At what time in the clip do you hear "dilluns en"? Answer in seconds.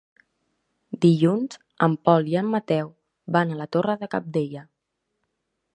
1.05-1.97